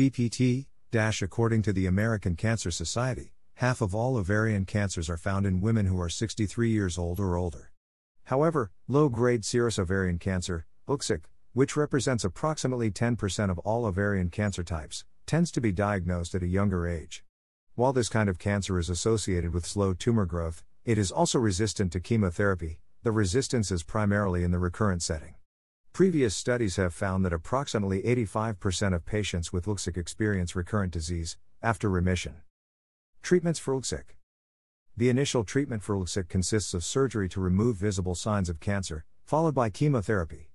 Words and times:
BPT, 0.00 0.64
according 1.20 1.60
to 1.60 1.74
the 1.74 1.84
American 1.84 2.34
Cancer 2.34 2.70
Society, 2.70 3.34
half 3.56 3.82
of 3.82 3.94
all 3.94 4.16
ovarian 4.16 4.64
cancers 4.64 5.10
are 5.10 5.18
found 5.18 5.44
in 5.44 5.60
women 5.60 5.84
who 5.84 6.00
are 6.00 6.08
63 6.08 6.70
years 6.70 6.96
old 6.96 7.20
or 7.20 7.36
older. 7.36 7.70
However, 8.24 8.70
low 8.88 9.10
grade 9.10 9.44
serous 9.44 9.78
ovarian 9.78 10.18
cancer, 10.18 10.64
LGSOC, 10.88 11.24
which 11.52 11.76
represents 11.76 12.24
approximately 12.24 12.90
10% 12.90 13.50
of 13.50 13.58
all 13.58 13.84
ovarian 13.84 14.30
cancer 14.30 14.62
types, 14.62 15.04
tends 15.26 15.50
to 15.50 15.60
be 15.60 15.70
diagnosed 15.70 16.34
at 16.34 16.42
a 16.42 16.46
younger 16.46 16.88
age. 16.88 17.22
While 17.74 17.92
this 17.92 18.08
kind 18.08 18.30
of 18.30 18.38
cancer 18.38 18.78
is 18.78 18.88
associated 18.88 19.52
with 19.52 19.66
slow 19.66 19.92
tumor 19.92 20.24
growth, 20.24 20.64
it 20.86 20.96
is 20.96 21.12
also 21.12 21.38
resistant 21.38 21.92
to 21.92 22.00
chemotherapy, 22.00 22.80
the 23.02 23.12
resistance 23.12 23.70
is 23.70 23.82
primarily 23.82 24.44
in 24.44 24.50
the 24.50 24.58
recurrent 24.58 25.02
setting. 25.02 25.34
Previous 25.92 26.36
studies 26.36 26.76
have 26.76 26.94
found 26.94 27.24
that 27.24 27.32
approximately 27.32 28.02
85% 28.02 28.94
of 28.94 29.04
patients 29.04 29.52
with 29.52 29.66
LGSOC 29.66 29.96
experience 29.96 30.54
recurrent 30.54 30.92
disease 30.92 31.36
after 31.62 31.90
remission. 31.90 32.36
Treatments 33.22 33.58
for 33.58 33.74
LGSOC 33.74 34.04
The 34.96 35.08
initial 35.08 35.44
treatment 35.44 35.82
for 35.82 35.96
LGSOC 35.96 36.28
consists 36.28 36.74
of 36.74 36.84
surgery 36.84 37.28
to 37.30 37.40
remove 37.40 37.76
visible 37.76 38.14
signs 38.14 38.48
of 38.48 38.60
cancer, 38.60 39.04
followed 39.24 39.54
by 39.54 39.68
chemotherapy. 39.68 40.50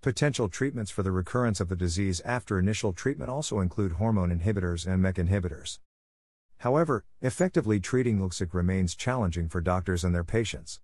Potential 0.00 0.48
treatments 0.48 0.90
for 0.90 1.02
the 1.02 1.12
recurrence 1.12 1.60
of 1.60 1.68
the 1.68 1.76
disease 1.76 2.20
after 2.24 2.58
initial 2.58 2.92
treatment 2.92 3.30
also 3.30 3.60
include 3.60 3.92
hormone 3.92 4.36
inhibitors 4.36 4.86
and 4.86 5.02
MEK 5.02 5.16
inhibitors. 5.16 5.78
However, 6.58 7.04
effectively 7.20 7.78
treating 7.78 8.18
LGSOC 8.18 8.54
remains 8.54 8.94
challenging 8.94 9.48
for 9.48 9.60
doctors 9.60 10.02
and 10.02 10.14
their 10.14 10.24
patients. 10.24 10.80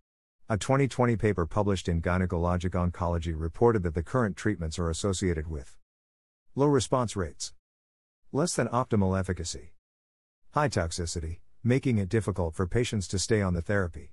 A 0.46 0.58
2020 0.58 1.16
paper 1.16 1.46
published 1.46 1.88
in 1.88 2.02
Gynecologic 2.02 2.72
Oncology 2.72 3.32
reported 3.34 3.82
that 3.82 3.94
the 3.94 4.02
current 4.02 4.36
treatments 4.36 4.78
are 4.78 4.90
associated 4.90 5.48
with 5.48 5.78
low 6.54 6.66
response 6.66 7.16
rates, 7.16 7.54
less 8.30 8.54
than 8.54 8.68
optimal 8.68 9.18
efficacy, 9.18 9.72
high 10.50 10.68
toxicity, 10.68 11.38
making 11.62 11.96
it 11.96 12.10
difficult 12.10 12.54
for 12.54 12.66
patients 12.66 13.08
to 13.08 13.18
stay 13.18 13.40
on 13.40 13.54
the 13.54 13.62
therapy. 13.62 14.12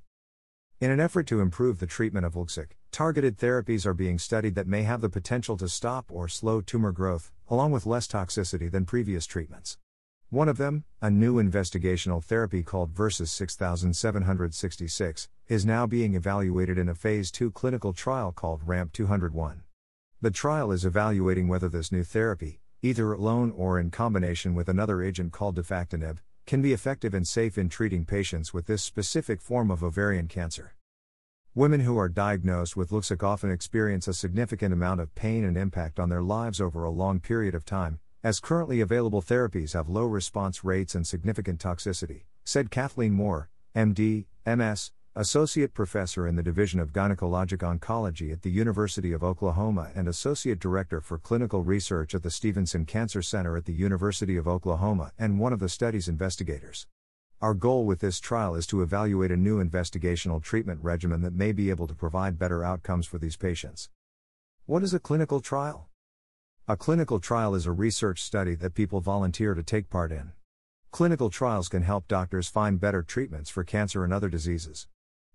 In 0.79 0.89
an 0.89 1.01
effort 1.01 1.27
to 1.27 1.41
improve 1.41 1.79
the 1.79 1.85
treatment 1.85 2.25
of 2.25 2.35
LGSOC, 2.35 2.67
targeted 2.93 3.37
therapies 3.37 3.85
are 3.85 3.93
being 3.93 4.17
studied 4.17 4.55
that 4.55 4.67
may 4.67 4.83
have 4.83 5.01
the 5.01 5.09
potential 5.09 5.57
to 5.57 5.67
stop 5.67 6.05
or 6.09 6.29
slow 6.29 6.61
tumor 6.61 6.93
growth, 6.93 7.33
along 7.49 7.73
with 7.73 7.85
less 7.85 8.07
toxicity 8.07 8.71
than 8.71 8.85
previous 8.85 9.25
treatments. 9.25 9.77
One 10.31 10.47
of 10.47 10.55
them, 10.55 10.85
a 11.01 11.11
new 11.11 11.43
investigational 11.43 12.23
therapy 12.23 12.63
called 12.63 12.91
Versus 12.91 13.29
6766, 13.33 15.27
is 15.49 15.65
now 15.65 15.85
being 15.85 16.15
evaluated 16.15 16.77
in 16.77 16.87
a 16.87 16.95
phase 16.95 17.31
2 17.31 17.51
clinical 17.51 17.91
trial 17.91 18.31
called 18.31 18.61
RAMP 18.65 18.93
201. 18.93 19.63
The 20.21 20.31
trial 20.31 20.71
is 20.71 20.85
evaluating 20.85 21.49
whether 21.49 21.67
this 21.67 21.91
new 21.91 22.05
therapy, 22.05 22.61
either 22.81 23.11
alone 23.11 23.51
or 23.51 23.77
in 23.77 23.91
combination 23.91 24.55
with 24.55 24.69
another 24.69 25.03
agent 25.03 25.33
called 25.33 25.57
defactinib, 25.57 26.19
can 26.45 26.61
be 26.61 26.71
effective 26.71 27.13
and 27.13 27.27
safe 27.27 27.57
in 27.57 27.67
treating 27.67 28.05
patients 28.05 28.53
with 28.53 28.67
this 28.67 28.81
specific 28.81 29.41
form 29.41 29.69
of 29.69 29.83
ovarian 29.83 30.29
cancer. 30.29 30.75
Women 31.53 31.81
who 31.81 31.97
are 31.97 32.07
diagnosed 32.07 32.77
with 32.77 32.91
LGSOC 32.91 33.21
often 33.21 33.51
experience 33.51 34.07
a 34.07 34.13
significant 34.13 34.71
amount 34.71 35.01
of 35.01 35.13
pain 35.13 35.43
and 35.43 35.57
impact 35.57 35.99
on 35.99 36.07
their 36.07 36.23
lives 36.23 36.61
over 36.61 36.85
a 36.85 36.89
long 36.89 37.19
period 37.19 37.53
of 37.53 37.65
time, 37.65 37.99
as 38.23 38.39
currently 38.39 38.81
available 38.81 39.21
therapies 39.21 39.73
have 39.73 39.89
low 39.89 40.05
response 40.05 40.63
rates 40.63 40.93
and 40.93 41.07
significant 41.07 41.59
toxicity, 41.59 42.23
said 42.43 42.69
Kathleen 42.69 43.13
Moore, 43.13 43.49
MD, 43.75 44.25
MS, 44.45 44.91
Associate 45.13 45.73
Professor 45.73 46.25
in 46.25 46.37
the 46.37 46.43
Division 46.43 46.79
of 46.79 46.93
Gynecologic 46.93 47.57
Oncology 47.57 48.31
at 48.31 48.43
the 48.43 48.49
University 48.49 49.11
of 49.11 49.23
Oklahoma 49.23 49.89
and 49.93 50.07
Associate 50.07 50.57
Director 50.57 51.01
for 51.01 51.17
Clinical 51.17 51.63
Research 51.63 52.15
at 52.15 52.23
the 52.23 52.31
Stephenson 52.31 52.85
Cancer 52.85 53.21
Center 53.21 53.57
at 53.57 53.65
the 53.65 53.73
University 53.73 54.37
of 54.37 54.47
Oklahoma 54.47 55.11
and 55.19 55.37
one 55.37 55.51
of 55.51 55.59
the 55.59 55.67
study's 55.67 56.07
investigators. 56.07 56.87
Our 57.41 57.53
goal 57.53 57.85
with 57.85 57.99
this 57.99 58.21
trial 58.21 58.55
is 58.55 58.65
to 58.67 58.81
evaluate 58.81 59.31
a 59.31 59.35
new 59.35 59.61
investigational 59.61 60.41
treatment 60.41 60.79
regimen 60.81 61.23
that 61.23 61.33
may 61.33 61.51
be 61.51 61.69
able 61.71 61.87
to 61.87 61.95
provide 61.95 62.39
better 62.39 62.63
outcomes 62.63 63.05
for 63.05 63.17
these 63.17 63.35
patients. 63.35 63.89
What 64.65 64.81
is 64.81 64.93
a 64.93 64.99
clinical 64.99 65.41
trial? 65.41 65.89
A 66.71 66.77
clinical 66.77 67.19
trial 67.19 67.53
is 67.53 67.65
a 67.65 67.71
research 67.73 68.21
study 68.23 68.55
that 68.55 68.75
people 68.75 69.01
volunteer 69.01 69.53
to 69.53 69.61
take 69.61 69.89
part 69.89 70.09
in. 70.09 70.31
Clinical 70.89 71.29
trials 71.29 71.67
can 71.67 71.81
help 71.81 72.07
doctors 72.07 72.47
find 72.47 72.79
better 72.79 73.03
treatments 73.03 73.49
for 73.49 73.65
cancer 73.65 74.05
and 74.05 74.13
other 74.13 74.29
diseases. 74.29 74.87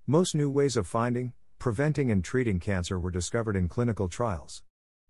Most 0.06 0.34
new 0.34 0.48
ways 0.48 0.78
of 0.78 0.86
finding, 0.86 1.34
preventing, 1.58 2.10
and 2.10 2.24
treating 2.24 2.58
cancer 2.58 2.98
were 2.98 3.10
discovered 3.10 3.54
in 3.54 3.68
clinical 3.68 4.08
trials. 4.08 4.62